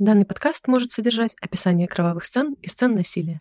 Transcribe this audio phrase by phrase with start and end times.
[0.00, 3.38] Данный подкаст может содержать описание кровавых сцен и сцен насилия.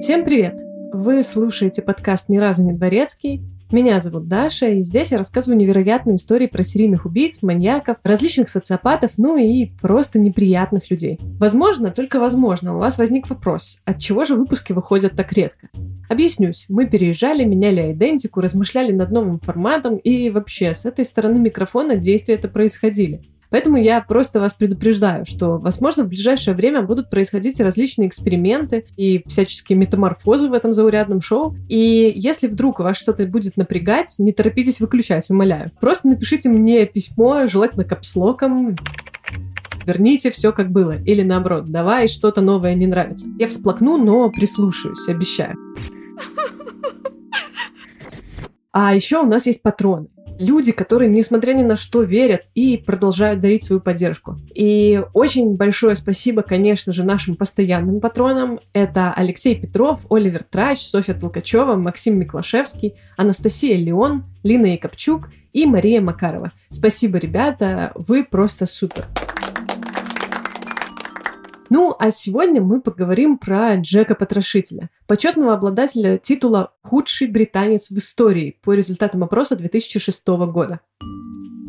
[0.00, 0.58] Всем привет!
[0.94, 3.42] Вы слушаете подкаст «Ни разу не дворецкий».
[3.70, 9.12] Меня зовут Даша, и здесь я рассказываю невероятные истории про серийных убийц, маньяков, различных социопатов,
[9.18, 11.18] ну и просто неприятных людей.
[11.38, 15.68] Возможно, только возможно, у вас возник вопрос, от чего же выпуски выходят так редко?
[16.08, 21.96] Объяснюсь, мы переезжали, меняли идентику, размышляли над новым форматом, и вообще с этой стороны микрофона
[21.96, 23.20] действия это происходили.
[23.50, 29.22] Поэтому я просто вас предупреждаю, что, возможно, в ближайшее время будут происходить различные эксперименты и
[29.26, 31.56] всяческие метаморфозы в этом заурядном шоу.
[31.68, 35.70] И если вдруг вас что-то будет напрягать, не торопитесь выключать, умоляю.
[35.80, 38.76] Просто напишите мне письмо, желательно капслоком,
[39.84, 40.96] верните все как было.
[41.04, 43.26] Или наоборот, давай что-то новое не нравится.
[43.38, 45.56] Я всплакну, но прислушаюсь, обещаю.
[48.72, 50.06] А еще у нас есть патроны
[50.40, 54.36] люди, которые, несмотря ни на что, верят и продолжают дарить свою поддержку.
[54.54, 58.58] И очень большое спасибо, конечно же, нашим постоянным патронам.
[58.72, 66.00] Это Алексей Петров, Оливер Трач, Софья Толкачева, Максим Миклашевский, Анастасия Леон, Лина Якобчук и Мария
[66.00, 66.50] Макарова.
[66.70, 69.06] Спасибо, ребята, вы просто супер.
[71.72, 78.58] Ну, а сегодня мы поговорим про Джека Потрошителя, почетного обладателя титула «Худший британец в истории»
[78.64, 80.80] по результатам опроса 2006 года.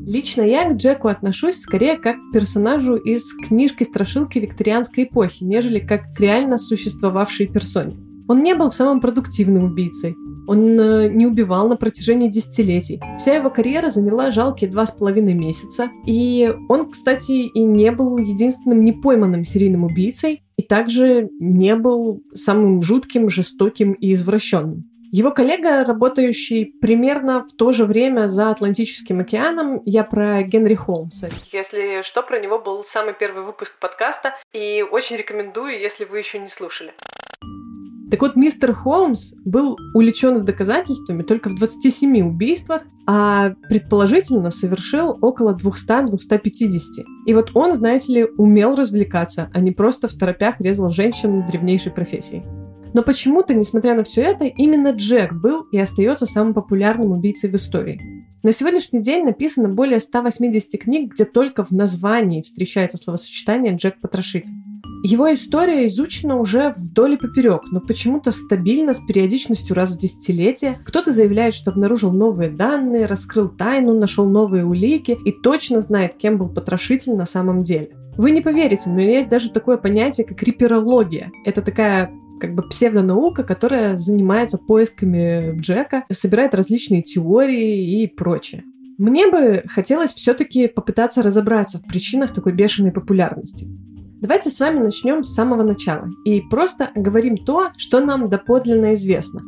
[0.08, 6.12] Лично я к Джеку отношусь скорее как к персонажу из книжки-страшилки викторианской эпохи, нежели как
[6.16, 8.11] к реально существовавшей персоне.
[8.28, 10.16] Он не был самым продуктивным убийцей.
[10.48, 13.02] Он э, не убивал на протяжении десятилетий.
[13.18, 15.90] Вся его карьера заняла жалкие два с половиной месяца.
[16.06, 22.82] И он, кстати, и не был единственным непойманным серийным убийцей, и также не был самым
[22.82, 24.84] жутким, жестоким и извращенным.
[25.14, 31.28] Его коллега, работающий примерно в то же время за Атлантическим океаном, я про Генри Холмса.
[31.52, 36.40] Если что, про него был самый первый выпуск подкаста, и очень рекомендую, если вы еще
[36.40, 36.94] не слушали.
[38.12, 45.18] Так вот, мистер Холмс был увлечен с доказательствами только в 27 убийствах, а предположительно совершил
[45.22, 46.10] около 200-250.
[47.26, 51.94] И вот он, знаете ли, умел развлекаться, а не просто в торопях резал женщин древнейшей
[51.94, 52.44] профессии.
[52.94, 57.56] Но почему-то, несмотря на все это, именно Джек был и остается самым популярным убийцей в
[57.56, 58.28] истории.
[58.44, 64.56] На сегодняшний день написано более 180 книг, где только в названии встречается словосочетание «Джек Потрошитель».
[65.04, 70.80] Его история изучена уже вдоль и поперек, но почему-то стабильно, с периодичностью раз в десятилетие.
[70.86, 76.38] Кто-то заявляет, что обнаружил новые данные, раскрыл тайну, нашел новые улики и точно знает, кем
[76.38, 77.90] был потрошитель на самом деле.
[78.16, 81.32] Вы не поверите, но есть даже такое понятие, как риперология.
[81.46, 88.64] Это такая как бы псевдонаука, которая занимается поисками Джека, собирает различные теории и прочее.
[88.98, 93.68] Мне бы хотелось все-таки попытаться разобраться в причинах такой бешеной популярности.
[94.22, 99.42] Давайте с вами начнем с самого начала и просто говорим то, что нам доподлинно известно.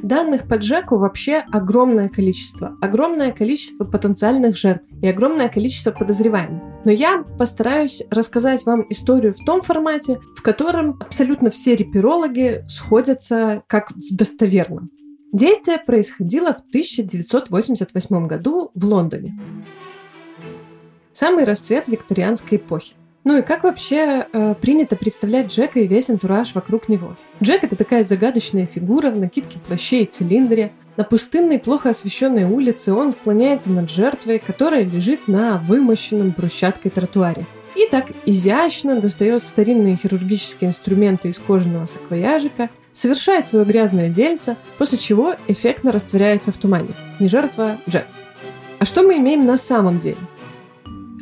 [0.00, 2.76] Данных по Джеку вообще огромное количество.
[2.80, 6.62] Огромное количество потенциальных жертв и огромное количество подозреваемых.
[6.84, 13.64] Но я постараюсь рассказать вам историю в том формате, в котором абсолютно все реперологи сходятся
[13.66, 14.88] как в достоверном.
[15.32, 19.36] Действие происходило в 1988 году в Лондоне.
[21.10, 22.94] Самый расцвет викторианской эпохи.
[23.24, 27.16] Ну и как вообще э, принято представлять Джека и весь антураж вокруг него?
[27.40, 30.72] Джек— это такая загадочная фигура в накидке плаще и цилиндре.
[30.96, 37.46] На пустынной, плохо освещенной улице он склоняется над жертвой, которая лежит на вымощенном брусчаткой тротуаре.
[37.76, 44.98] И так изящно достает старинные хирургические инструменты из кожаного саквояжика, совершает свое грязное дельце, после
[44.98, 46.90] чего эффектно растворяется в тумане.
[47.20, 48.06] Не жертва, Джек.
[48.80, 50.18] А что мы имеем на самом деле?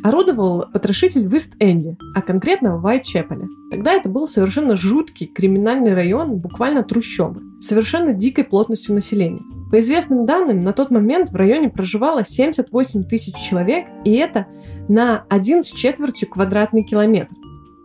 [0.03, 3.47] Орудовал потрошитель в Ист-Энде, а конкретно в Вайт-Чепеле.
[3.69, 9.41] Тогда это был совершенно жуткий криминальный район, буквально трущобы, совершенно дикой плотностью населения.
[9.71, 14.47] По известным данным, на тот момент в районе проживало 78 тысяч человек, и это
[14.89, 17.35] на один с четвертью квадратный километр.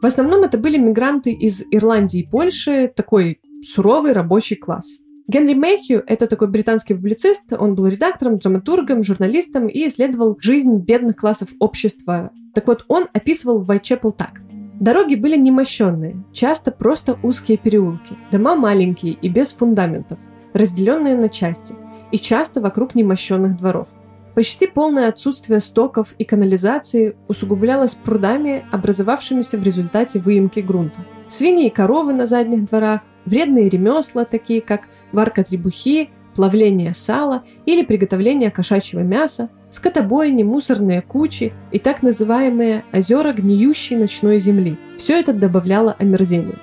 [0.02, 4.98] В основном это были мигранты из Ирландии и Польши, такой суровый рабочий класс.
[5.28, 11.16] Генри Мэйхью— это такой британский публицист, он был редактором, драматургом, журналистом и исследовал жизнь бедных
[11.16, 12.30] классов общества.
[12.54, 14.40] Так вот, он описывал Вайтчепл так.
[14.78, 20.18] Дороги были немощенные, часто просто узкие переулки, дома маленькие и без фундаментов,
[20.52, 21.74] разделенные на части,
[22.12, 23.88] и часто вокруг немощенных дворов.
[24.36, 31.00] Почти полное отсутствие стоков и канализации усугублялось прудами, образовавшимися в результате выемки грунта.
[31.28, 37.82] Свиньи и коровы на задних дворах, вредные ремесла, такие как варка требухи, плавление сала или
[37.82, 44.76] приготовление кошачьего мяса, скотобойни, мусорные кучи и так называемые озера гниющей ночной земли.
[44.96, 46.58] Все это добавляло омерзению.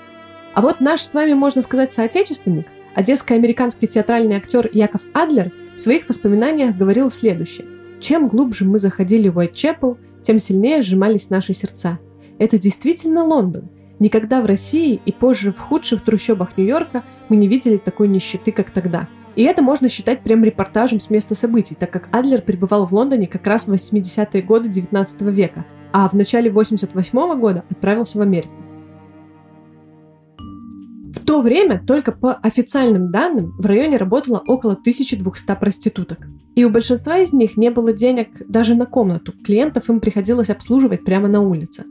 [0.53, 6.07] А вот наш с вами, можно сказать, соотечественник, одесско-американский театральный актер Яков Адлер в своих
[6.07, 7.65] воспоминаниях говорил следующее.
[7.99, 11.99] Чем глубже мы заходили в Уайтчепл, тем сильнее сжимались наши сердца.
[12.37, 13.69] Это действительно Лондон.
[14.03, 18.69] Никогда в России и позже в худших трущобах Нью-Йорка мы не видели такой нищеты, как
[18.69, 19.07] тогда.
[19.37, 23.27] И это можно считать прям репортажем с места событий, так как Адлер пребывал в Лондоне
[23.27, 25.63] как раз в 80-е годы 19 века,
[25.93, 28.51] а в начале 88 -го года отправился в Америку.
[30.37, 36.27] В то время только по официальным данным в районе работало около 1200 проституток.
[36.55, 39.31] И у большинства из них не было денег даже на комнату.
[39.45, 41.85] Клиентов им приходилось обслуживать прямо на улице.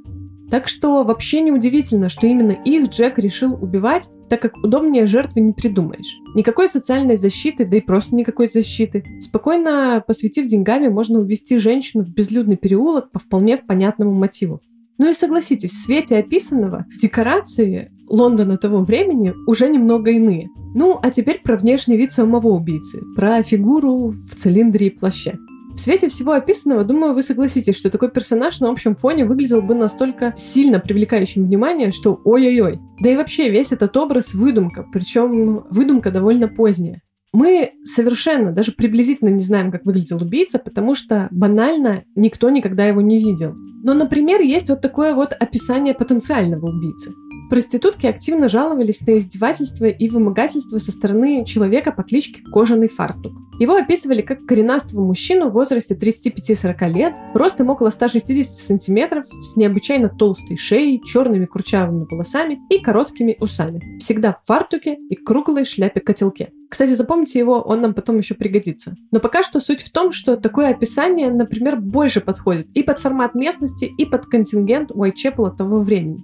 [0.52, 5.40] Так что вообще не удивительно, что именно их Джек решил убивать, так как удобнее жертвы
[5.40, 6.18] не придумаешь.
[6.34, 9.02] Никакой социальной защиты, да и просто никакой защиты.
[9.18, 14.60] Спокойно посвятив деньгами, можно увести женщину в безлюдный переулок по вполне понятному мотиву.
[14.98, 20.50] Ну и согласитесь, в свете описанного декорации Лондона того времени уже немного иные.
[20.74, 25.38] Ну, а теперь про внешний вид самого убийцы, про фигуру в цилиндре и плаще.
[25.74, 29.74] В свете всего описанного, думаю, вы согласитесь, что такой персонаж на общем фоне выглядел бы
[29.74, 32.78] настолько сильно привлекающим внимание, что ой-ой-ой.
[33.00, 37.00] Да и вообще весь этот образ выдумка, причем выдумка довольно поздняя.
[37.32, 43.00] Мы совершенно, даже приблизительно не знаем, как выглядел убийца, потому что банально никто никогда его
[43.00, 43.54] не видел.
[43.82, 47.10] Но, например, есть вот такое вот описание потенциального убийцы.
[47.52, 53.34] Проститутки активно жаловались на издевательства и вымогательства со стороны человека по кличке Кожаный Фартук.
[53.60, 60.08] Его описывали как коренастого мужчину в возрасте 35-40 лет, ростом около 160 сантиметров, с необычайно
[60.08, 63.98] толстой шеей, черными курчавыми волосами и короткими усами.
[63.98, 66.52] Всегда в фартуке и круглой шляпе-котелке.
[66.70, 68.94] Кстати, запомните его, он нам потом еще пригодится.
[69.10, 73.34] Но пока что суть в том, что такое описание, например, больше подходит и под формат
[73.34, 76.16] местности, и под контингент Уайтчепела того времени.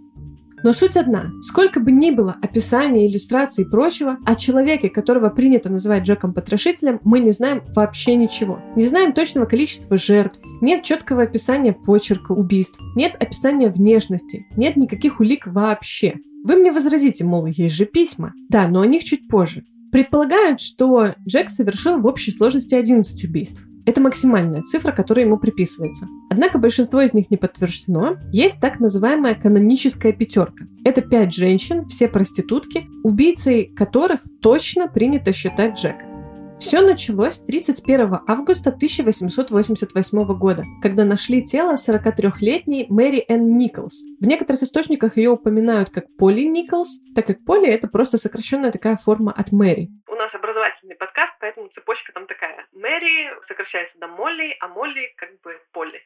[0.63, 1.31] Но суть одна.
[1.43, 7.21] Сколько бы ни было описаний, иллюстраций и прочего, о человеке, которого принято называть Джеком-потрошителем, мы
[7.21, 8.61] не знаем вообще ничего.
[8.77, 15.21] Не знаем точного количества жертв, нет четкого описания почерка убийств, нет описания внешности, нет никаких
[15.21, 16.15] улик вообще.
[16.45, 18.33] Вы мне возразите, мол, есть же письма.
[18.49, 19.63] Да, но о них чуть позже.
[19.91, 23.63] Предполагают, что Джек совершил в общей сложности 11 убийств.
[23.89, 26.07] Это максимальная цифра, которая ему приписывается.
[26.29, 28.17] Однако большинство из них не подтверждено.
[28.33, 30.67] Есть так называемая каноническая пятерка.
[30.85, 36.05] Это пять женщин, все проститутки, убийцей которых точно принято считать Джека.
[36.59, 44.03] Все началось 31 августа 1888 года, когда нашли тело 43-летней Мэри Энн Николс.
[44.21, 48.99] В некоторых источниках ее упоминают как Поли Николс, так как Поли это просто сокращенная такая
[48.99, 49.89] форма от Мэри.
[50.11, 51.28] У нас образовательный подкаст,
[51.71, 52.67] цепочка там такая.
[52.73, 56.03] Мэри сокращается до Молли, а Молли как бы Полли.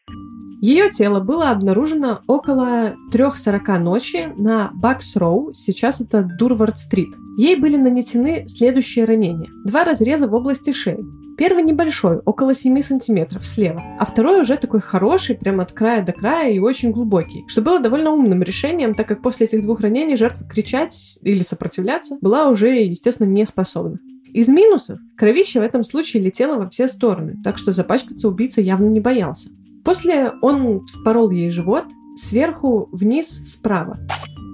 [0.63, 7.09] Ее тело было обнаружено около 3.40 ночи на Бакс-Роу, сейчас это Дурвард-стрит.
[7.37, 9.51] Ей были нанесены следующие ранения.
[9.65, 11.03] Два разреза в области шеи.
[11.37, 16.13] Первый небольшой, около 7 сантиметров слева, а второй уже такой хороший, прямо от края до
[16.13, 20.17] края и очень глубокий, что было довольно умным решением, так как после этих двух ранений
[20.17, 23.99] жертва кричать или сопротивляться была уже, естественно, не способна.
[24.33, 28.87] Из минусов кровище в этом случае летело во все стороны, так что запачкаться убийца явно
[28.87, 29.51] не боялся.
[29.85, 31.85] После он вспорол ей живот
[32.17, 33.99] сверху вниз справа.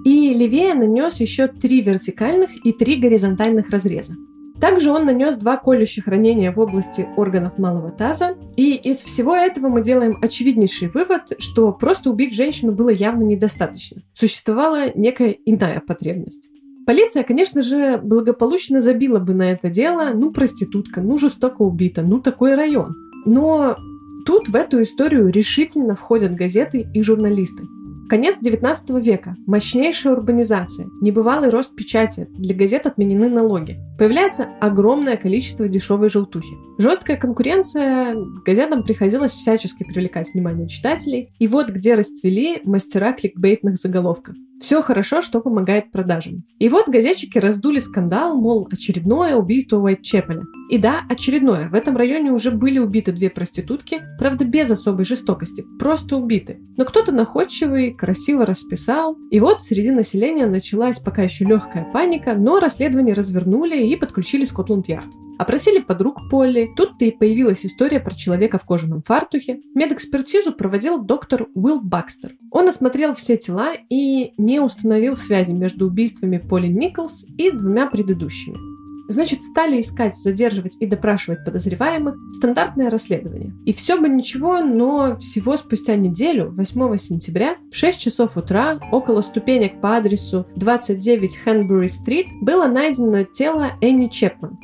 [0.05, 4.13] И левее нанес еще три вертикальных и три горизонтальных разреза.
[4.59, 8.35] Также он нанес два колющих ранения в области органов малого таза.
[8.57, 14.01] И из всего этого мы делаем очевиднейший вывод, что просто убить женщину было явно недостаточно.
[14.13, 16.49] Существовала некая иная потребность.
[16.89, 22.19] Полиция, конечно же, благополучно забила бы на это дело, ну, проститутка, ну, жестоко убита, ну,
[22.19, 22.95] такой район.
[23.27, 23.77] Но
[24.25, 27.63] Тут в эту историю решительно входят газеты и журналисты.
[28.09, 29.35] Конец 19 века.
[29.45, 30.87] Мощнейшая урбанизация.
[30.99, 32.25] Небывалый рост печати.
[32.31, 33.77] Для газет отменены налоги.
[33.99, 36.55] Появляется огромное количество дешевой желтухи.
[36.79, 38.15] Жесткая конкуренция.
[38.43, 41.29] Газетам приходилось всячески привлекать внимание читателей.
[41.37, 44.35] И вот где расцвели мастера кликбейтных заголовков.
[44.59, 46.37] Все хорошо, что помогает продажам.
[46.57, 50.45] И вот газетчики раздули скандал, мол, очередное убийство Уайтчепеля.
[50.69, 51.67] И да, очередное.
[51.67, 56.59] В этом районе уже были убиты две проститутки, правда без особой жестокости, просто убиты.
[56.77, 59.17] Но кто-то находчивый красиво расписал.
[59.31, 65.07] И вот среди населения началась пока еще легкая паника, но расследование развернули и подключили Скотланд-Ярд.
[65.39, 66.69] Опросили подруг Полли.
[66.77, 69.59] Тут-то и появилась история про человека в кожаном фартухе.
[69.73, 72.35] Медэкспертизу проводил доктор Уилл Бакстер.
[72.51, 78.68] Он осмотрел все тела и не установил связи между убийствами Полли Николс и двумя предыдущими.
[79.09, 82.15] Значит, стали искать, задерживать и допрашивать подозреваемых.
[82.33, 83.51] Стандартное расследование.
[83.65, 89.21] И все бы ничего, но всего спустя неделю, 8 сентября, в 6 часов утра, около
[89.21, 94.59] ступенек по адресу 29 Хэнбури-стрит, было найдено тело Энни Чепман.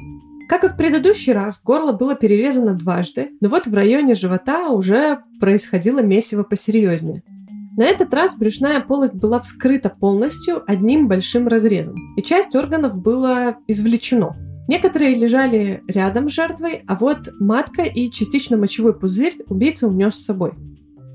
[0.47, 5.21] Как и в предыдущий раз, горло было перерезано дважды, но вот в районе живота уже
[5.39, 7.23] происходило месиво посерьезнее.
[7.77, 13.57] На этот раз брюшная полость была вскрыта полностью одним большим разрезом, и часть органов была
[13.67, 14.31] извлечено.
[14.69, 20.25] Некоторые лежали рядом с жертвой, а вот матка и частично мочевой пузырь убийца унес с
[20.25, 20.53] собой.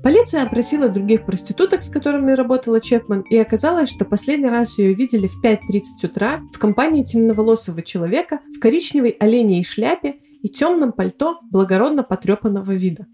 [0.03, 5.27] Полиция опросила других проституток, с которыми работала Чепман, и оказалось, что последний раз ее видели
[5.27, 12.03] в 5.30 утра в компании темноволосого человека в коричневой оленей шляпе и темном пальто благородно
[12.03, 13.07] потрепанного вида.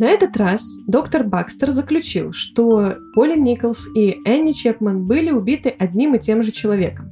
[0.00, 6.16] На этот раз доктор Бакстер заключил, что Поли Николс и Энни Чепман были убиты одним
[6.16, 7.10] и тем же человеком.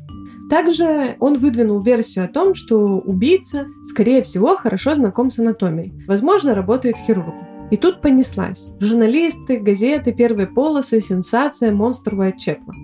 [0.51, 5.93] Также он выдвинул версию о том, что убийца, скорее всего, хорошо знаком с анатомией.
[6.09, 7.69] Возможно, работает хирургом.
[7.71, 8.73] И тут понеслась.
[8.81, 12.75] Журналисты, газеты, первые полосы, сенсация, монстр Уайтчепла.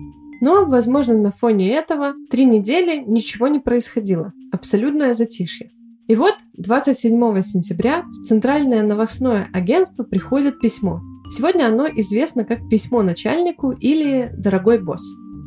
[0.41, 4.31] Но, возможно, на фоне этого три недели ничего не происходило.
[4.51, 5.67] Абсолютное затишье.
[6.09, 11.01] И вот 27 сентября в Центральное новостное агентство приходит письмо.
[11.29, 15.03] Сегодня оно известно как письмо начальнику или дорогой босс.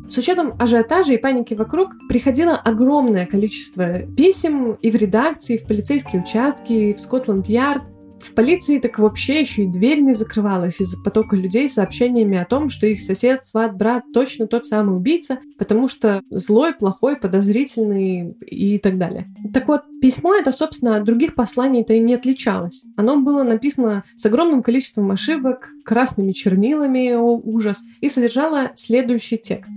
[0.09, 5.67] С учетом ажиотажа и паники вокруг приходило огромное количество писем и в редакции, и в
[5.67, 7.83] полицейские участки, и в Скотланд-Ярд,
[8.23, 12.45] в полиции так вообще еще и дверь не закрывалась из-за потока людей с сообщениями о
[12.45, 18.35] том, что их сосед, сват, брат точно тот самый убийца, потому что злой, плохой, подозрительный
[18.45, 19.27] и так далее.
[19.53, 22.85] Так вот, письмо это, собственно, от других посланий-то и не отличалось.
[22.95, 29.71] Оно было написано с огромным количеством ошибок, красными чернилами, о ужас, и содержало следующий текст.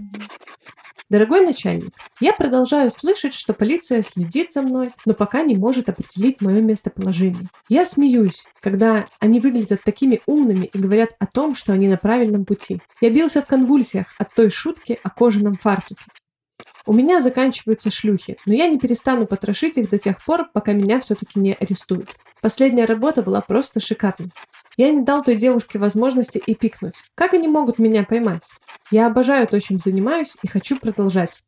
[1.08, 6.40] Дорогой начальник, я продолжаю слышать, что полиция следит за мной, но пока не может определить
[6.40, 7.48] мое местоположение.
[7.68, 12.44] Я смеюсь, когда они выглядят такими умными и говорят о том, что они на правильном
[12.44, 12.80] пути.
[13.00, 16.02] Я бился в конвульсиях от той шутки о кожаном фартуке.
[16.88, 21.00] У меня заканчиваются шлюхи, но я не перестану потрошить их до тех пор, пока меня
[21.00, 22.16] все-таки не арестуют.
[22.40, 24.32] Последняя работа была просто шикарной.
[24.76, 27.02] Я не дал той девушке возможности и пикнуть.
[27.16, 28.52] Как они могут меня поймать?
[28.92, 31.42] Я обожаю то, чем занимаюсь, и хочу продолжать.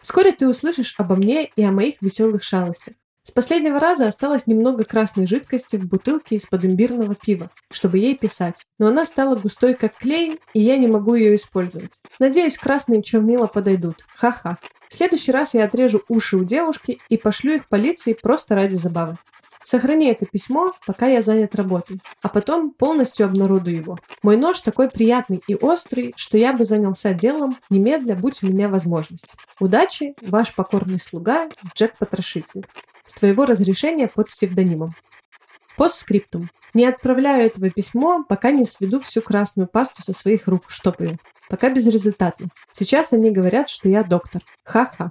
[0.00, 2.94] Вскоре ты услышишь обо мне и о моих веселых шалостях.
[3.22, 8.64] С последнего раза осталось немного красной жидкости в бутылке из-под имбирного пива, чтобы ей писать.
[8.78, 12.00] Но она стала густой как клей, и я не могу ее использовать.
[12.18, 14.04] Надеюсь, красные чернила подойдут.
[14.16, 14.58] Ха-ха.
[14.88, 19.16] В следующий раз я отрежу уши у девушки и пошлю их полиции просто ради забавы.
[19.62, 23.98] Сохрани это письмо, пока я занят работой, а потом полностью обнародую его.
[24.22, 28.70] Мой нож такой приятный и острый, что я бы занялся делом немедля, будь у меня
[28.70, 29.34] возможность.
[29.60, 32.64] Удачи, ваш покорный слуга Джек Потрошитель.
[33.10, 34.94] С твоего разрешения под псевдонимом.
[35.76, 36.48] Постскриптум.
[36.74, 41.18] Не отправляю этого письмо, пока не сведу всю красную пасту со своих рук, штопаю.
[41.48, 42.50] Пока безрезультатно.
[42.70, 44.42] Сейчас они говорят, что я доктор.
[44.62, 45.10] Ха-ха.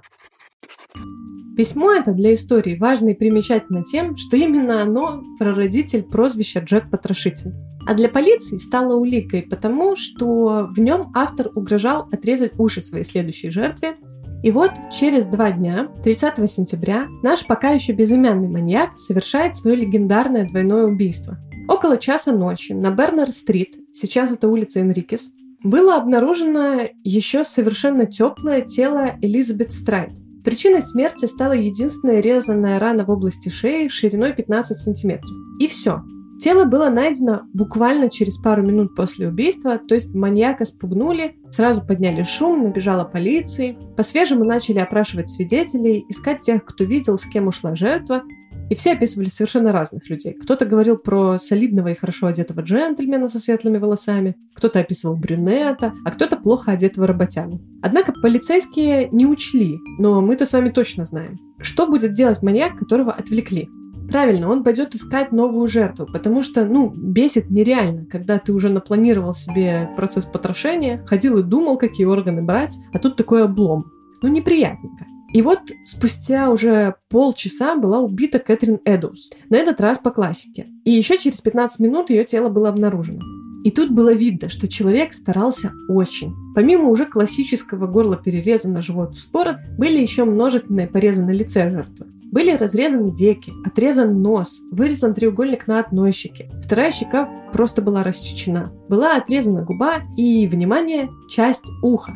[1.58, 7.52] Письмо это для истории важно и примечательно тем, что именно оно прародитель прозвища Джек Потрошитель.
[7.86, 13.50] А для полиции стало уликой потому, что в нем автор угрожал отрезать уши своей следующей
[13.50, 13.98] жертве.
[14.42, 20.48] И вот через два дня, 30 сентября, наш пока еще безымянный маньяк совершает свое легендарное
[20.48, 21.38] двойное убийство.
[21.68, 25.30] Около часа ночи на Бернер-стрит, сейчас это улица Энрикес,
[25.62, 30.12] было обнаружено еще совершенно теплое тело Элизабет Страйт,
[30.44, 35.30] Причиной смерти стала единственная резанная рана в области шеи шириной 15 сантиметров.
[35.58, 36.02] И все.
[36.40, 42.22] Тело было найдено буквально через пару минут после убийства, то есть маньяка спугнули, сразу подняли
[42.22, 48.22] шум, набежала полиция, по-свежему начали опрашивать свидетелей, искать тех, кто видел, с кем ушла жертва,
[48.70, 50.32] и все описывали совершенно разных людей.
[50.32, 56.10] Кто-то говорил про солидного и хорошо одетого джентльмена со светлыми волосами, кто-то описывал брюнета, а
[56.10, 57.60] кто-то плохо одетого работягу.
[57.82, 63.12] Однако полицейские не учли, но мы-то с вами точно знаем, что будет делать маньяк, которого
[63.12, 63.68] отвлекли.
[64.10, 69.34] Правильно, он пойдет искать новую жертву, потому что, ну, бесит нереально, когда ты уже напланировал
[69.34, 73.84] себе процесс потрошения, ходил и думал, какие органы брать, а тут такой облом.
[74.22, 75.06] Ну, неприятненько.
[75.32, 79.30] И вот спустя уже полчаса была убита Кэтрин Эдоус.
[79.48, 80.66] На этот раз по классике.
[80.84, 83.20] И еще через 15 минут ее тело было обнаружено.
[83.62, 86.34] И тут было видно, что человек старался очень.
[86.54, 92.06] Помимо уже классического горла перереза на живот вспорот, были еще множественные порезы на лице жертвы.
[92.30, 96.48] Были разрезаны веки, отрезан нос, вырезан треугольник на одной щеке.
[96.64, 98.72] Вторая щека просто была рассечена.
[98.88, 102.12] Была отрезана губа и, внимание, часть уха.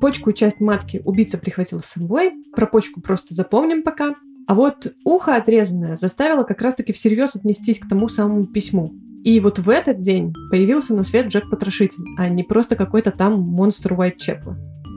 [0.00, 2.32] почку и часть матки убийца прихватил с собой.
[2.54, 4.12] Про почку просто запомним пока.
[4.46, 8.92] А вот ухо отрезанное заставило как раз-таки всерьез отнестись к тому самому письму.
[9.24, 13.40] И вот в этот день появился на свет Джек Потрошитель, а не просто какой-то там
[13.40, 14.56] монстр Уайт Чепла.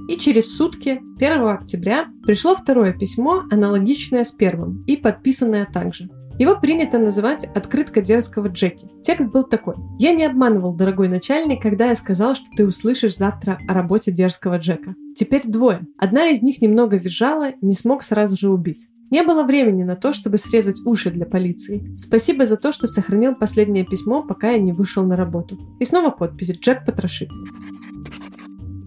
[0.10, 6.10] И через сутки, 1 октября, пришло второе письмо, аналогичное с первым, и подписанное также.
[6.40, 8.88] Его принято называть «Открытка дерзкого Джеки».
[9.04, 9.76] Текст был такой.
[10.00, 14.58] «Я не обманывал, дорогой начальник, когда я сказал, что ты услышишь завтра о работе дерзкого
[14.58, 14.96] Джека.
[15.16, 15.82] Теперь двое.
[16.00, 18.88] Одна из них немного визжала, не смог сразу же убить.
[19.12, 21.96] Не было времени на то, чтобы срезать уши для полиции.
[22.00, 25.60] Спасибо за то, что сохранил последнее письмо, пока я не вышел на работу.
[25.80, 27.79] И снова подпись «Джек Потрошитель».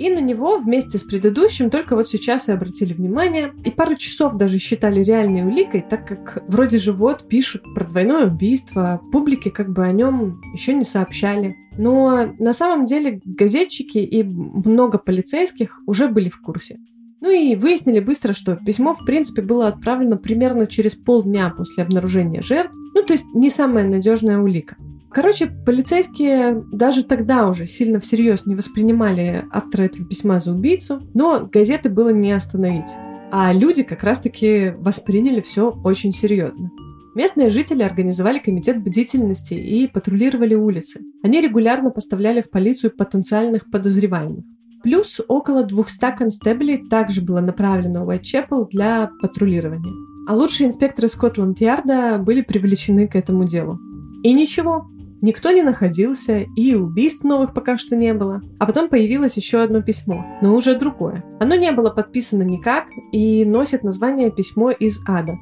[0.03, 3.53] И на него вместе с предыдущим только вот сейчас и обратили внимание.
[3.65, 8.27] И пару часов даже считали реальной уликой, так как вроде же вот пишут про двойное
[8.27, 11.55] убийство, публике как бы о нем еще не сообщали.
[11.79, 16.79] Но на самом деле газетчики и много полицейских уже были в курсе.
[17.21, 22.43] Ну и выяснили быстро, что письмо, в принципе, было отправлено примерно через полдня после обнаружения
[22.43, 22.77] жертв.
[22.97, 24.75] Ну, то есть не самая надежная улика.
[25.15, 31.47] Короче, полицейские даже тогда уже сильно всерьез не воспринимали автора этого письма за убийцу, но
[31.53, 32.91] газеты было не остановить.
[33.31, 36.71] А люди как раз-таки восприняли все очень серьезно.
[37.15, 41.01] Местные жители организовали комитет бдительности и патрулировали улицы.
[41.23, 44.45] Они регулярно поставляли в полицию потенциальных подозреваемых.
[44.83, 49.93] Плюс около 200 констеблей также было направлено в Уайтчепл для патрулирования.
[50.27, 53.79] А лучшие инспекторы Скотланд-Ярда были привлечены к этому делу.
[54.23, 54.89] И ничего,
[55.23, 58.43] никто не находился, и убийств новых пока что не было.
[58.59, 61.25] А потом появилось еще одно письмо, но уже другое.
[61.41, 65.39] Оно не было подписано никак и носит название «Письмо из ада».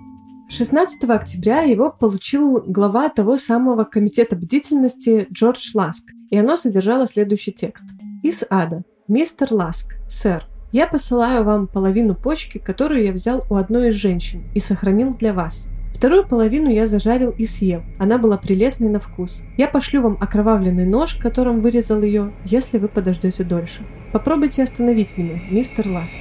[0.49, 7.53] 16 октября его получил глава того самого комитета бдительности Джордж Ласк, и оно содержало следующий
[7.53, 7.85] текст.
[8.23, 8.85] «Из ада.
[9.11, 14.45] «Мистер Ласк, сэр, я посылаю вам половину почки, которую я взял у одной из женщин
[14.55, 15.67] и сохранил для вас.
[16.01, 17.83] Вторую половину я зажарил и съел.
[17.99, 19.43] Она была прелестной на вкус.
[19.59, 23.83] Я пошлю вам окровавленный нож, которым вырезал ее, если вы подождете дольше.
[24.11, 26.19] Попробуйте остановить меня, мистер Ласк.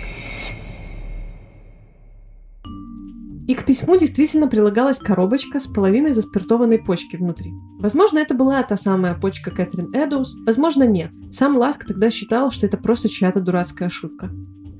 [3.47, 7.53] И к письму действительно прилагалась коробочка с половиной заспиртованной почки внутри.
[7.79, 11.11] Возможно, это была та самая почка Кэтрин Эдоус, возможно, нет.
[11.31, 14.29] Сам Ласк тогда считал, что это просто чья-то дурацкая шутка.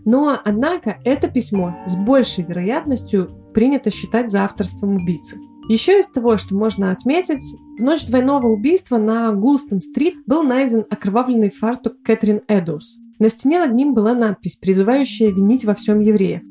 [0.04, 5.38] Но, однако, это письмо с большей вероятностью принято считать за авторством убийцы.
[5.70, 7.44] Еще из того, что можно отметить,
[7.78, 12.98] в ночь двойного убийства на Гулстон-стрит был найден окровавленный фартук Кэтрин Эдоус.
[13.20, 16.42] На стене над ним была надпись, призывающая винить во всем евреев.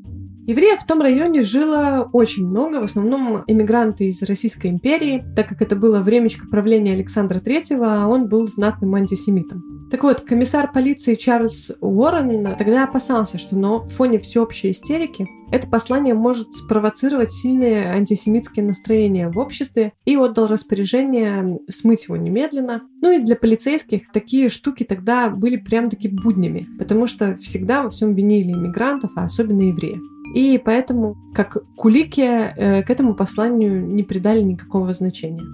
[0.49, 5.61] Евреев в том районе жило очень много, в основном иммигранты из Российской империи, так как
[5.61, 9.63] это было времечко правления Александра III, а он был знатным антисемитом.
[9.91, 16.15] Так вот, комиссар полиции Чарльз Уоррен тогда опасался, что на фоне всеобщей истерики это послание
[16.15, 22.81] может спровоцировать сильные антисемитские настроения в обществе и отдал распоряжение смыть его немедленно.
[23.03, 28.15] Ну и для полицейских такие штуки тогда были прям-таки буднями, потому что всегда во всем
[28.15, 30.03] винили иммигрантов, а особенно евреев.
[30.35, 35.45] И поэтому, как кулики, э, к этому посланию не придали никакого значения.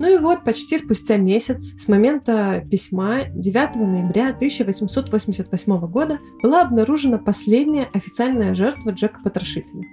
[0.00, 7.18] Ну и вот, почти спустя месяц с момента письма 9 ноября 1888 года была обнаружена
[7.18, 9.84] последняя официальная жертва Джека Потрошителя.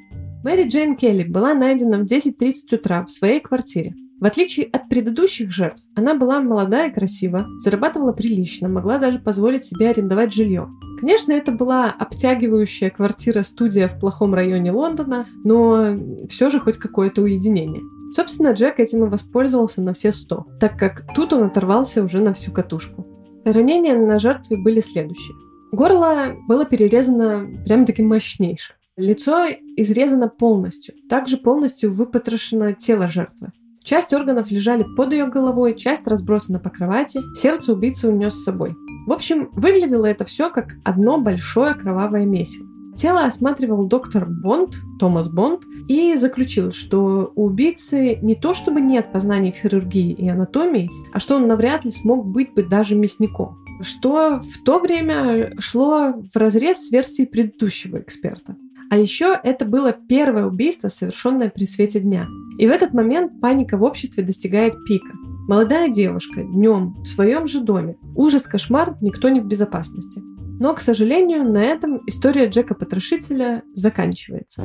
[0.45, 3.95] Мэри Джейн Келли была найдена в 10.30 утра в своей квартире.
[4.19, 9.63] В отличие от предыдущих жертв, она была молода и красива, зарабатывала прилично, могла даже позволить
[9.63, 10.69] себе арендовать жилье.
[10.99, 15.95] Конечно, это была обтягивающая квартира-студия в плохом районе Лондона, но
[16.30, 17.84] все же хоть какое-то уединение.
[18.15, 22.34] Собственно, Джек этим и воспользовался на все сто, так как тут он оторвался уже на
[22.34, 23.06] всю катушку.
[23.45, 25.38] Ранения на жертве были следующие.
[25.71, 28.73] Горло было перерезано прям-таки мощнейше.
[28.95, 30.95] Лицо изрезано полностью.
[31.08, 33.49] Также полностью выпотрошено тело жертвы.
[33.88, 38.76] Часть органов лежали под ее головой, часть разбросана по кровати, сердце убийцы унес с собой.
[39.06, 42.67] В общем, выглядело это все как одно большое кровавое месиво.
[42.97, 49.13] Тело осматривал доктор Бонд, Томас Бонд, и заключил, что у убийцы не то чтобы нет
[49.13, 53.58] познаний в хирургии и анатомии, а что он навряд ли смог быть бы даже мясником.
[53.80, 58.58] Что в то время шло в разрез с версией предыдущего эксперта.
[58.89, 62.26] А еще это было первое убийство, совершенное при свете дня.
[62.58, 65.12] И в этот момент паника в обществе достигает пика.
[65.47, 67.97] Молодая девушка днем в своем же доме.
[68.15, 70.21] Ужас, кошмар, никто не в безопасности.
[70.60, 74.63] Но, к сожалению, на этом история Джека Потрошителя заканчивается.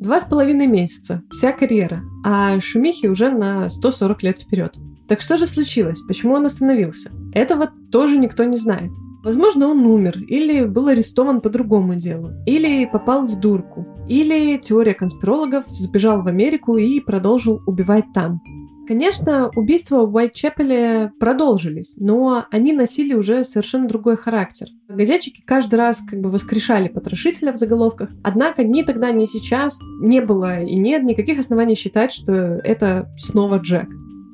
[0.00, 4.76] Два с половиной месяца, вся карьера, а шумихи уже на 140 лет вперед.
[5.10, 6.02] Так что же случилось?
[6.02, 7.10] Почему он остановился?
[7.32, 8.92] Этого тоже никто не знает.
[9.24, 14.94] Возможно, он умер, или был арестован по другому делу, или попал в дурку, или теория
[14.94, 18.40] конспирологов сбежал в Америку и продолжил убивать там.
[18.86, 24.68] Конечно, убийства в Уайтчепеле продолжились, но они носили уже совершенно другой характер.
[24.88, 30.20] Газетчики каждый раз как бы воскрешали потрошителя в заголовках, однако ни тогда, ни сейчас не
[30.20, 33.88] было и нет никаких оснований считать, что это снова Джек.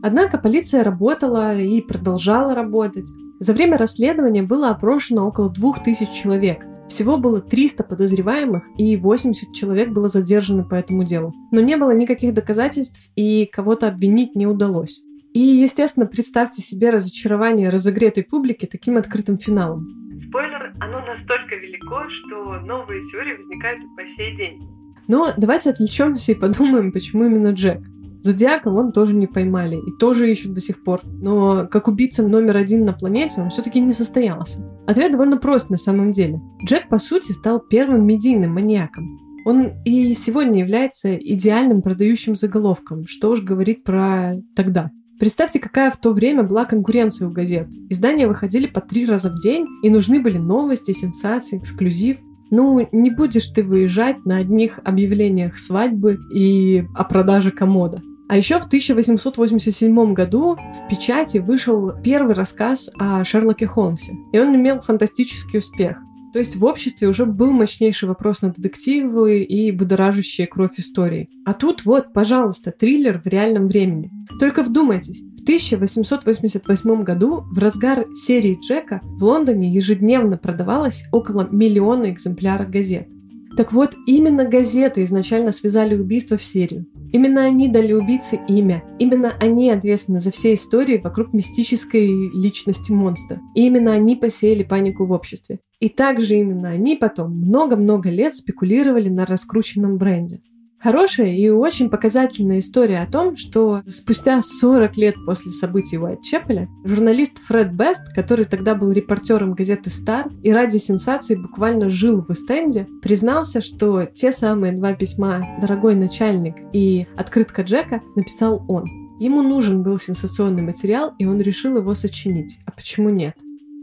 [0.06, 3.08] Однако полиция работала и продолжала работать.
[3.40, 9.88] За время расследования было опрошено около 2000 человек, всего было 300 подозреваемых, и 80 человек
[9.88, 11.32] было задержано по этому делу.
[11.50, 15.00] Но не было никаких доказательств, и кого-то обвинить не удалось.
[15.34, 19.88] И, естественно, представьте себе разочарование разогретой публики таким открытым финалом.
[20.20, 24.60] Спойлер, оно настолько велико, что новые теории возникают и по сей день.
[25.08, 27.80] Но давайте отвлечемся и подумаем, почему именно Джек.
[28.22, 31.00] Зодиака вон тоже не поймали и тоже ищут до сих пор.
[31.04, 34.58] Но как убийца номер один на планете он все-таки не состоялся.
[34.86, 36.40] Ответ довольно прост на самом деле.
[36.64, 39.18] Джек, по сути, стал первым медийным маньяком.
[39.44, 44.90] Он и сегодня является идеальным продающим заголовком, что уж говорить про тогда.
[45.18, 47.68] Представьте, какая в то время была конкуренция у газет.
[47.88, 52.18] Издания выходили по три раза в день, и нужны были новости, сенсации, эксклюзив.
[52.50, 58.00] Ну, не будешь ты выезжать на одних объявлениях свадьбы и о продаже комода.
[58.28, 64.54] А еще в 1887 году в печати вышел первый рассказ о Шерлоке Холмсе, и он
[64.56, 65.98] имел фантастический успех.
[66.36, 71.30] То есть в обществе уже был мощнейший вопрос на детективы и будоражащие кровь истории.
[71.46, 74.10] А тут вот, пожалуйста, триллер в реальном времени.
[74.38, 82.10] Только вдумайтесь, в 1888 году в разгар серии Джека в Лондоне ежедневно продавалось около миллиона
[82.10, 83.08] экземпляров газет.
[83.56, 86.84] Так вот, именно газеты изначально связали убийство в серию.
[87.12, 88.84] Именно они дали убийце имя.
[88.98, 93.40] Именно они ответственны за все истории вокруг мистической личности монстра.
[93.54, 95.60] И именно они посеяли панику в обществе.
[95.80, 100.40] И также именно они потом много-много лет спекулировали на раскрученном бренде.
[100.78, 107.38] Хорошая и очень показательная история о том, что спустя 40 лет после событий Уайтчепеля журналист
[107.46, 112.86] Фред Бест, который тогда был репортером газеты «Стар» и ради сенсации буквально жил в Эстенде,
[113.02, 118.84] признался, что те самые два письма «Дорогой начальник» и «Открытка Джека» написал он.
[119.18, 122.58] Ему нужен был сенсационный материал, и он решил его сочинить.
[122.66, 123.34] А почему нет?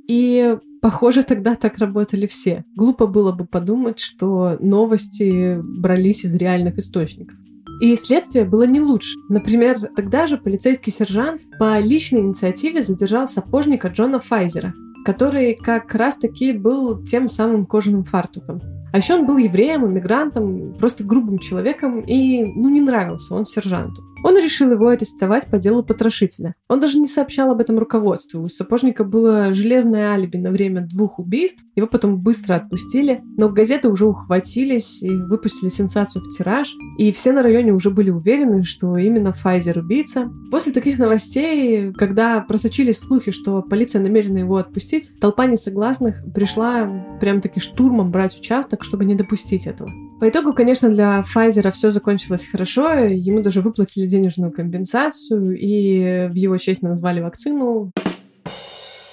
[0.07, 2.65] И, похоже, тогда так работали все.
[2.75, 7.37] Глупо было бы подумать, что новости брались из реальных источников.
[7.81, 9.17] И следствие было не лучше.
[9.29, 14.73] Например, тогда же полицейский сержант по личной инициативе задержал сапожника Джона Файзера,
[15.05, 18.59] который как раз-таки был тем самым кожаным фартуком.
[18.93, 24.03] А еще он был евреем, иммигрантом, просто грубым человеком и, ну, не нравился он сержанту.
[24.23, 26.55] Он решил его арестовать по делу потрошителя.
[26.69, 28.41] Он даже не сообщал об этом руководству.
[28.41, 31.63] У сапожника было железное алиби на время двух убийств.
[31.75, 33.19] Его потом быстро отпустили.
[33.37, 36.73] Но газеты уже ухватились и выпустили сенсацию в тираж.
[36.97, 40.31] И все на районе уже были уверены, что именно Pfizer убийца.
[40.51, 47.59] После таких новостей, когда просочились слухи, что полиция намерена его отпустить, толпа несогласных пришла прям-таки
[47.59, 49.89] штурмом брать участок, чтобы не допустить этого.
[50.23, 56.33] По итогу, конечно, для Pfizer все закончилось хорошо, ему даже выплатили денежную компенсацию, и в
[56.33, 57.91] его честь назвали вакцину.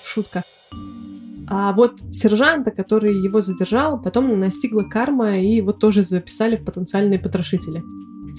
[0.05, 0.45] Шутка.
[1.49, 7.19] А вот сержанта, который его задержал, потом настигла карма, и его тоже записали в потенциальные
[7.19, 7.83] потрошители.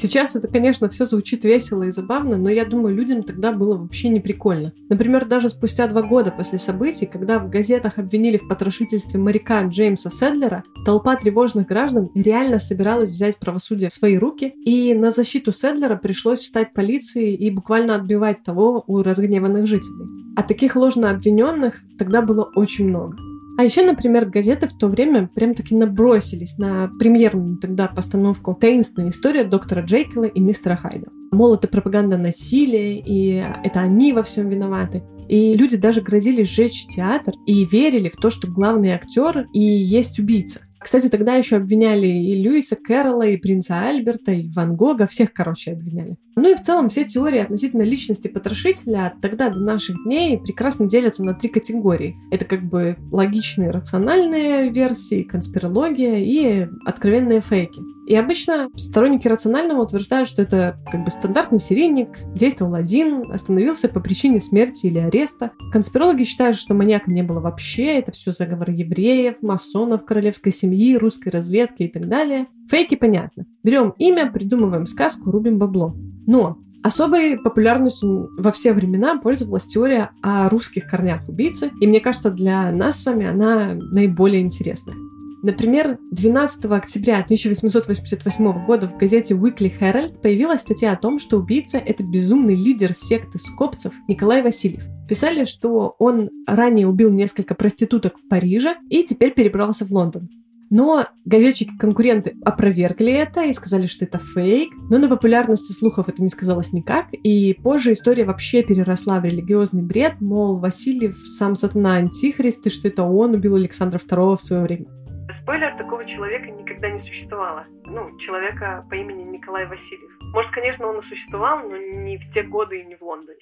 [0.02, 4.10] Сейчас это, конечно, все звучит весело и забавно, но я думаю, людям тогда было вообще
[4.10, 4.74] не прикольно.
[4.90, 10.10] Например, даже спустя два года после событий, когда в газетах обвинили в потрошительстве моряка Джеймса
[10.10, 15.96] Седлера, толпа тревожных граждан реально собиралась взять правосудие в свои руки, и на защиту Седлера
[15.98, 20.08] пришлось встать полиции и буквально отбивать того у разгневанных жителей.
[20.36, 23.18] А таких ложно обвиненных тогда было очень много.
[23.58, 29.44] А еще, например, газеты в то время прям-таки набросились на премьерную тогда постановку «Таинственная история
[29.44, 31.08] доктора Джейкела и мистера Хайда».
[31.32, 35.04] Мол, это пропаганда насилия, и это они во всем виноваты.
[35.30, 40.20] И люди даже грозили сжечь театр и верили в то, что главный актер и есть
[40.20, 40.62] убийца.
[40.82, 45.74] Кстати, тогда еще обвиняли и Льюиса Кэрролла, и принца Альберта, и Ван Гога, всех, короче,
[45.74, 46.18] обвиняли.
[46.36, 50.88] Ну и в целом все теории относительно личности потрошителя от тогда до наших дней прекрасно
[50.88, 52.16] делятся на три категории.
[52.32, 57.80] Это как бы логичные, рациональные версии, конспирология и откровенные фейки.
[58.12, 64.02] И обычно сторонники рационального утверждают, что это как бы стандартный серийник, действовал один, остановился по
[64.02, 65.52] причине смерти или ареста.
[65.72, 71.30] Конспирологи считают, что маньяка не было вообще, это все заговор евреев, масонов, королевской семьи, русской
[71.30, 72.48] разведки и так далее.
[72.70, 73.46] Фейки понятно.
[73.64, 75.96] Берем имя, придумываем сказку, рубим бабло.
[76.28, 82.32] Но Особой популярностью во все времена пользовалась теория о русских корнях убийцы, и мне кажется,
[82.32, 84.96] для нас с вами она наиболее интересная.
[85.44, 91.78] Например, 12 октября 1888 года в газете Weekly Herald появилась статья о том, что убийца—
[91.86, 94.84] это безумный лидер секты скопцев Николай Васильев.
[95.10, 100.30] Писали, что он ранее убил несколько проституток в Париже и теперь перебрался в Лондон.
[100.70, 104.70] Но газетчики-конкуренты опровергли это и сказали, что это фейк.
[104.90, 107.08] Но на популярности слухов это не сказалось никак.
[107.12, 112.88] И позже история вообще переросла в религиозный бред, мол, Васильев сам сатана антихрист, и что
[112.88, 114.86] это он убил Александра II в свое время.
[115.34, 117.64] Спойлер, такого человека никогда не существовало.
[117.86, 120.12] Ну, человека по имени Николай Васильев.
[120.34, 123.40] Может, конечно, он и существовал, но не в те годы и не в Лондоне.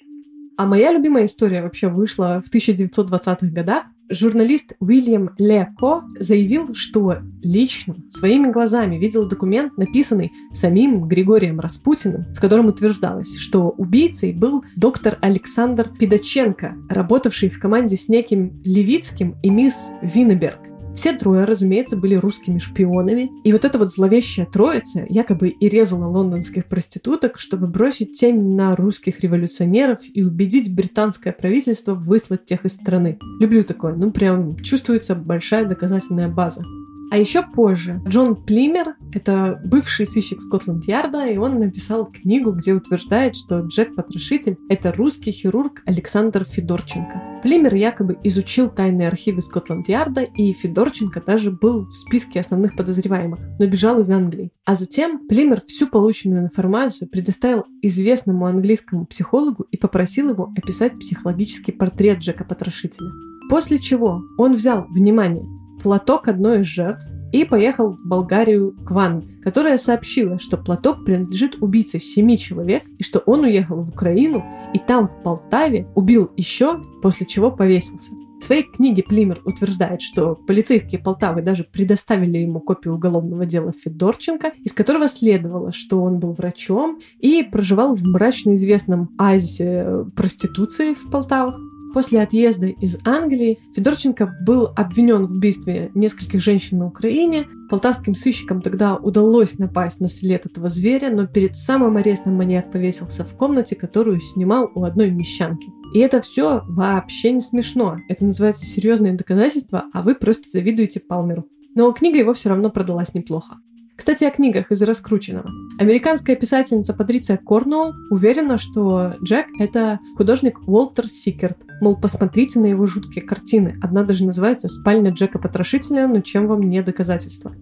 [0.56, 3.84] А моя любимая история вообще вышла в 1920-х годах.
[4.10, 12.40] Журналист Уильям Леко заявил, что лично своими глазами видел документ, написанный самим Григорием Распутиным, в
[12.40, 19.50] котором утверждалось, что убийцей был доктор Александр Пидаченко, работавший в команде с неким Левицким и
[19.50, 20.69] мисс Виннеберг.
[20.94, 23.30] Все трое, разумеется, были русскими шпионами.
[23.44, 28.76] И вот эта вот зловещая троица якобы и резала лондонских проституток, чтобы бросить тень на
[28.76, 33.18] русских революционеров и убедить британское правительство выслать тех из страны.
[33.40, 33.94] Люблю такое.
[33.94, 36.62] Ну, прям чувствуется большая доказательная база.
[37.10, 43.34] А еще позже Джон Плимер, это бывший сыщик Скотланд-Ярда, и он написал книгу, где утверждает,
[43.34, 47.40] что Джек-потрошитель— это русский хирург Александр Федорченко.
[47.42, 53.66] Плимер якобы изучил тайные архивы Скотланд-Ярда, и Федорченко даже был в списке основных подозреваемых, но
[53.66, 54.52] бежал из Англии.
[54.64, 61.72] А затем Плимер всю полученную информацию предоставил известному английскому психологу и попросил его описать психологический
[61.72, 63.10] портрет Джека-потрошителя.
[63.48, 65.44] После чего он взял, внимание,
[65.82, 71.56] платок одной из жертв и поехал в Болгарию к Ван, которая сообщила, что платок принадлежит
[71.60, 76.80] убийце семи человек и что он уехал в Украину и там, в Полтаве, убил еще,
[77.02, 78.12] после чего повесился.
[78.40, 84.52] В своей книге Плимер утверждает, что полицейские Полтавы даже предоставили ему копию уголовного дела Федорченко,
[84.64, 91.10] из которого следовало, что он был врачом и проживал в мрачно известном оазисе проституции в
[91.10, 91.69] Полтавах.
[91.92, 97.46] После отъезда из Англии Федорченко был обвинен в убийстве нескольких женщин на Украине.
[97.68, 103.24] Полтавским сыщикам тогда удалось напасть на след этого зверя, но перед самым арестом маньяк повесился
[103.24, 105.68] в комнате, которую снимал у одной мещанки.
[105.92, 107.96] И это все вообще не смешно.
[108.08, 111.46] Это называется серьезные доказательства, а вы просто завидуете Палмеру.
[111.74, 113.58] Но книга его все равно продалась неплохо.
[114.00, 115.50] Кстати, о книгах из раскрученного.
[115.78, 121.58] Американская писательница Патриция Корнуолл уверена, что Джек— это художник Уолтер Сикерт.
[121.82, 123.78] Мол, посмотрите на его жуткие картины.
[123.82, 127.52] Одна даже называется «Спальня Джека-потрошителя», но чем вам не доказательство.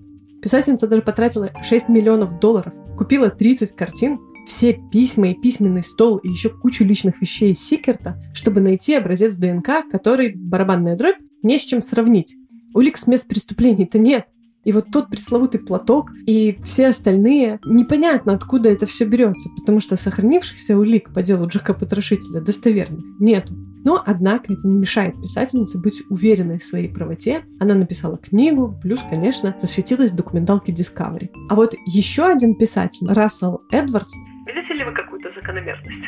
[0.41, 6.29] Писательница даже потратила 6 миллионов долларов, купила 30 картин, все письма и письменный стол и
[6.29, 11.83] еще кучу личных вещей Сикерта, чтобы найти образец ДНК, который, барабанная дробь, не с чем
[11.83, 12.37] сравнить.
[12.75, 14.27] Улик с мест преступлений-то нет.
[14.65, 19.97] И вот тот пресловутый платок и все остальные, непонятно, откуда это все берется, потому что
[19.97, 23.55] сохранившихся улик по делу Джека Потрошителя достоверных нету.
[23.85, 27.45] Но, однако, это не мешает писательнице быть уверенной в своей правоте.
[27.61, 31.31] Она написала книгу, плюс, конечно, засветилась в документалке Discovery.
[31.49, 34.13] А вот еще один писатель, Рассел Эдвардс,
[34.49, 36.01] Видите ли вы какую-то закономерность?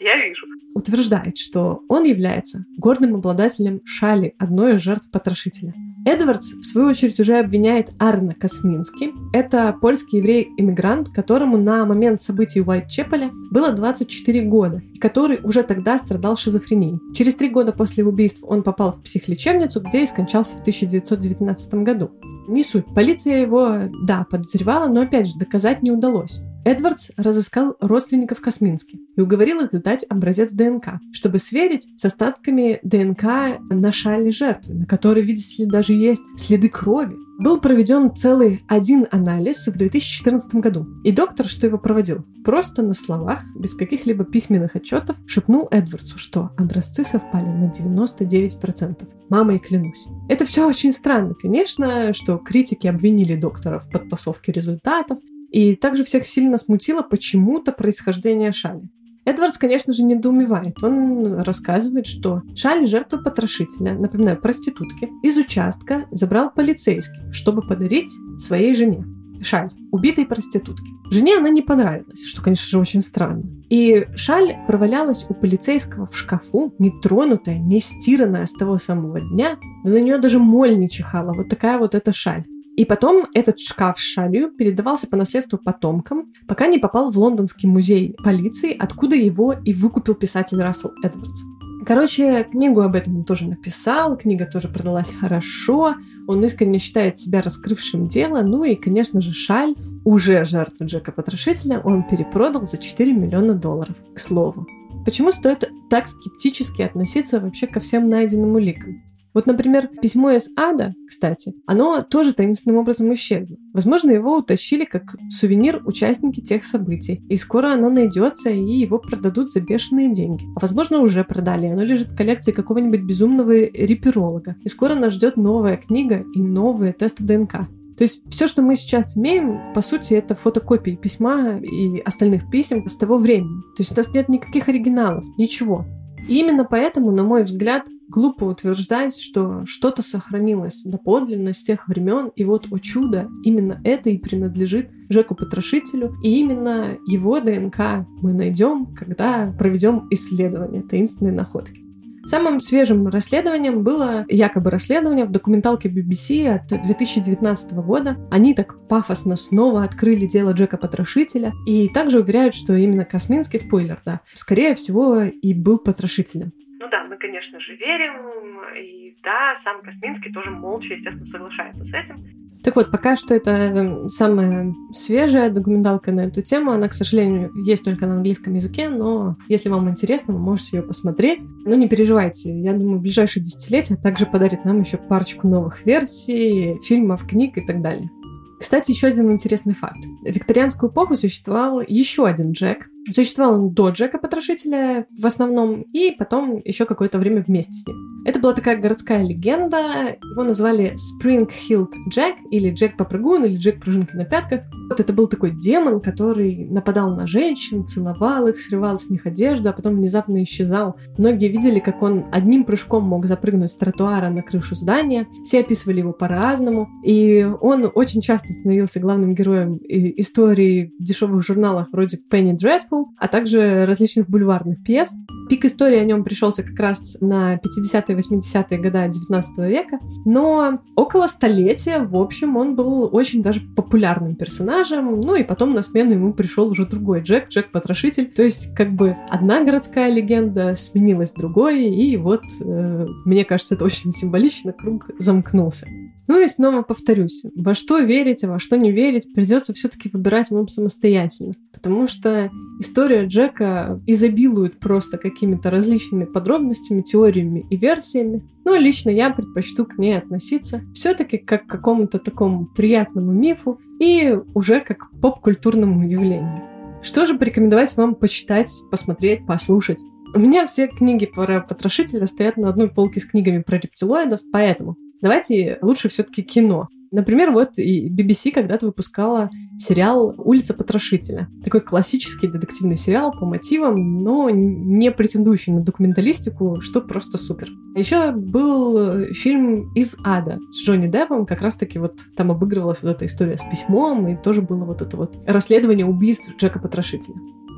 [0.00, 0.46] Я вижу.
[0.74, 5.72] Утверждает, что он является гордым обладателем шали одной из жертв потрошителя.
[6.04, 9.12] Эдвардс, в свою очередь, уже обвиняет Арна Космински.
[9.32, 15.62] Это польский еврей-иммигрант, которому на момент событий в Уайт-Чепеле было 24 года, и который уже
[15.62, 16.98] тогда страдал шизофренией.
[17.14, 22.10] Через три года после убийств он попал в психлечебницу, где и скончался в 1919 году.
[22.48, 22.86] Не суть.
[22.94, 26.40] Полиция его, да, подозревала, но опять же доказать не удалось.
[26.64, 33.60] Эдвардс разыскал родственников Космински и уговорил их сдать образец ДНК, чтобы сверить с остатками ДНК
[33.70, 37.16] на шале жертвы, на которой, видите ли, даже есть следы крови.
[37.38, 40.86] Был проведен целый один анализ в 2014 году.
[41.04, 46.50] И доктор, что его проводил, просто на словах, без каких-либо письменных отчетов, шепнул Эдвардсу, что
[46.56, 49.06] образцы совпали на 99%.
[49.28, 50.04] Мама и клянусь.
[50.28, 55.18] Это все очень странно, конечно, что критики обвинили доктора в подтасовке результатов,
[55.54, 58.82] и также всех сильно смутило почему-то происхождение Шали.
[59.24, 60.82] Эдвардс, конечно же, недоумевает.
[60.82, 68.74] Он рассказывает, что Шали жертва потрошителя, напоминаю, проститутки, из участка забрал полицейский, чтобы подарить своей
[68.74, 69.04] жене.
[69.42, 70.90] Шаль, убитой проститутки.
[71.10, 73.44] Жене она не понравилась, что, конечно же, очень странно.
[73.68, 79.58] И шаль провалялась у полицейского в шкафу, нетронутая, не стиранная с того самого дня.
[79.84, 81.32] На нее даже моль не чихала.
[81.32, 82.44] Вот такая вот эта шаль.
[82.76, 87.68] И потом этот шкаф с шалью передавался по наследству потомкам, пока не попал в лондонский
[87.68, 91.40] музей полиции, откуда его и выкупил писатель Рассел Эдвардс.
[91.86, 95.94] Короче, книгу об этом он тоже написал, книга тоже продалась хорошо,
[96.26, 101.80] он искренне считает себя раскрывшим дело, ну и, конечно же, шаль, уже жертва Джека Потрошителя,
[101.80, 104.66] он перепродал за 4 миллиона долларов, к слову.
[105.04, 109.02] Почему стоит так скептически относиться вообще ко всем найденным уликам?
[109.34, 113.56] Вот, например, письмо из ада, кстати, оно тоже таинственным образом исчезло.
[113.72, 119.50] Возможно, его утащили как сувенир участники тех событий, и скоро оно найдется, и его продадут
[119.50, 120.44] за бешеные деньги.
[120.56, 124.56] А возможно, уже продали, оно лежит в коллекции какого-нибудь безумного реперолога.
[124.64, 127.68] И скоро нас ждет новая книга и новые тесты ДНК.
[127.96, 132.88] То есть все, что мы сейчас имеем, по сути, это фотокопии письма и остальных писем
[132.88, 133.60] с того времени.
[133.76, 135.86] То есть у нас нет никаких оригиналов, ничего.
[136.28, 142.30] И именно поэтому, на мой взгляд, глупо утверждать, что что-то сохранилось доподлинно с тех времен,
[142.36, 148.32] и вот, о чудо, именно это и принадлежит Жеку Потрошителю, и именно его ДНК мы
[148.32, 151.83] найдем, когда проведем исследование таинственной находки.
[152.26, 158.16] Самым свежим расследованием было якобы расследование в документалке BBC от 2019 года.
[158.30, 163.98] Они так пафосно снова открыли дело Джека Потрошителя и также уверяют, что именно Косминский, спойлер,
[164.04, 166.52] да, скорее всего и был потрошителем.
[166.80, 168.30] Ну да, мы, конечно же, верим,
[168.76, 172.16] и да, сам Косминский тоже молча, естественно, соглашается с этим.
[172.64, 176.72] Так вот, пока что это эм, самая свежая документалка на эту тему.
[176.72, 180.82] Она, к сожалению, есть только на английском языке, но если вам интересно, вы можете ее
[180.82, 181.44] посмотреть.
[181.66, 186.80] Но не переживайте, я думаю, в ближайшие десятилетия также подарит нам еще парочку новых версий,
[186.82, 188.10] фильмов, книг и так далее.
[188.58, 190.02] Кстати, еще один интересный факт.
[190.22, 192.88] В викторианскую эпоху существовал еще один Джек.
[193.10, 197.96] Существовал он до Джека Потрошителя в основном, и потом еще какое-то время вместе с ним.
[198.24, 200.16] Это была такая городская легенда.
[200.32, 204.62] Его называли Spring Hill Джек, или Джек Попрыгун, или Джек Пружинки на пятках.
[204.88, 209.68] Вот это был такой демон, который нападал на женщин, целовал их, срывал с них одежду,
[209.68, 210.96] а потом внезапно исчезал.
[211.18, 215.26] Многие видели, как он одним прыжком мог запрыгнуть с тротуара на крышу здания.
[215.44, 216.88] Все описывали его по-разному.
[217.04, 223.28] И он очень часто становился главным героем истории в дешевых журналах вроде Penny Dreadful, а
[223.28, 225.14] также различных бульварных пьес.
[225.48, 231.26] Пик истории о нем пришелся как раз на 50-е 80-е годы 19 века, но около
[231.26, 236.32] столетия, в общем, он был очень даже популярным персонажем, ну и потом на смену ему
[236.32, 242.16] пришел уже другой Джек, Джек-потрошитель, то есть как бы одна городская легенда сменилась другой, и
[242.16, 245.86] вот, э, мне кажется, это очень символично, круг замкнулся.
[246.26, 250.50] Ну и снова повторюсь, во что верить, а во что не верить, придется все-таки выбирать
[250.50, 251.52] вам самостоятельно.
[251.72, 258.42] Потому что история Джека изобилует просто какими-то различными подробностями, теориями и версиями.
[258.64, 264.38] Но лично я предпочту к ней относиться все-таки как к какому-то такому приятному мифу и
[264.54, 266.62] уже как к поп-культурному явлению.
[267.02, 270.02] Что же порекомендовать вам почитать, посмотреть, послушать?
[270.34, 274.96] У меня все книги про потрошителя стоят на одной полке с книгами про рептилоидов, поэтому
[275.20, 276.88] давайте лучше все-таки кино.
[277.10, 279.48] Например, вот и BBC когда-то выпускала
[279.78, 281.48] сериал «Улица потрошителя».
[281.64, 287.68] Такой классический детективный сериал по мотивам, но не претендующий на документалистику, что просто супер.
[287.94, 293.26] Еще был фильм «Из ада» с Джонни Деппом, как раз-таки вот там обыгрывалась вот эта
[293.26, 297.36] история с письмом, и тоже было вот это вот расследование убийств Джека Потрошителя.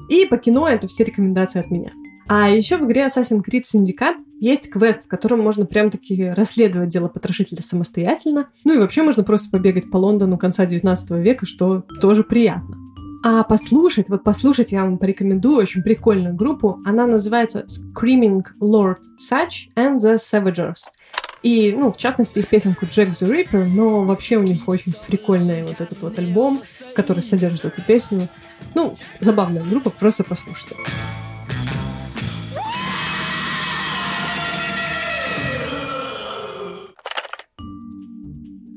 [0.08, 1.92] И по кино это все рекомендации от меня.
[2.28, 7.08] А еще в игре Assassin's Creed Syndicate есть квест, в котором можно прям-таки расследовать дело
[7.08, 8.48] потрошителя самостоятельно.
[8.64, 12.76] Ну и вообще можно просто побегать по Лондону конца 19 века, что тоже приятно.
[13.22, 16.80] А послушать, вот послушать я вам порекомендую очень прикольную группу.
[16.84, 20.90] Она называется Screaming Lord Such and the Savagers.
[21.42, 25.62] И, ну, в частности, их песенку Jack the Ripper, но вообще у них очень прикольный
[25.62, 26.60] вот этот вот альбом,
[26.94, 28.22] который содержит эту песню.
[28.74, 30.74] Ну, забавная группа, просто послушайте.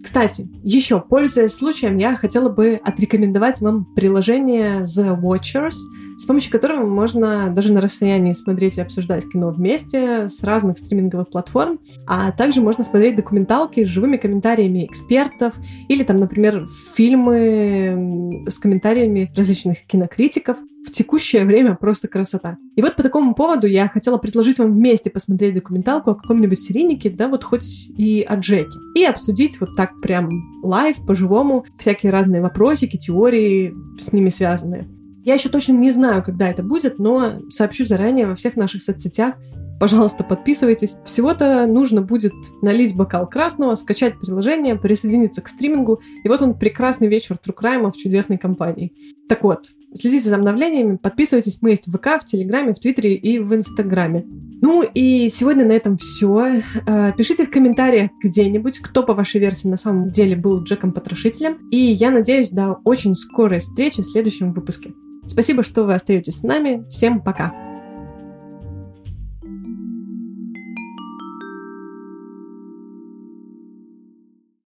[0.09, 5.75] Кстати, еще, пользуясь случаем, я хотела бы отрекомендовать вам приложение The Watchers,
[6.19, 11.29] с помощью которого можно даже на расстоянии смотреть и обсуждать кино вместе с разных стриминговых
[11.29, 15.53] платформ, а также можно смотреть документалки с живыми комментариями экспертов
[15.87, 20.57] или там, например, фильмы с комментариями различных кинокритиков.
[20.85, 22.57] В текущее время просто красота.
[22.75, 27.09] И вот по такому поводу я хотела предложить вам вместе посмотреть документалку о каком-нибудь серийнике,
[27.09, 30.29] да, вот хоть и о Джеке, и обсудить вот так прям
[30.63, 34.98] live, по-живому, всякие разные вопросики, теории с ними связанные.
[35.23, 39.35] Я еще точно не знаю, когда это будет, но сообщу заранее во всех наших соцсетях.
[39.79, 40.97] Пожалуйста, подписывайтесь.
[41.05, 47.07] Всего-то нужно будет налить бокал красного, скачать приложение, присоединиться к стримингу, и вот он прекрасный
[47.07, 48.91] вечер true crime а в чудесной компании.
[49.29, 51.59] Так вот, следите за обновлениями, подписывайтесь.
[51.61, 54.25] Мы есть в ВК, в Телеграме, в Твиттере и в Инстаграме.
[54.61, 56.61] Ну и сегодня на этом все.
[56.85, 61.69] Э, пишите в комментариях где-нибудь, кто по вашей версии на самом деле был Джеком Потрошителем.
[61.71, 64.93] И я надеюсь до очень скорой встречи в следующем выпуске.
[65.25, 66.83] Спасибо, что вы остаетесь с нами.
[66.89, 67.78] Всем пока!